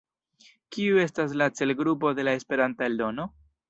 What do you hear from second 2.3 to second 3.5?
Esperanta eldono?